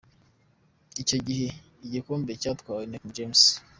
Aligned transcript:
Icyo 1.01 1.17
gihe 1.27 1.47
igikombe 1.85 2.31
cyatwawe 2.41 2.83
na 2.87 2.97
King 3.01 3.13
James. 3.15 3.41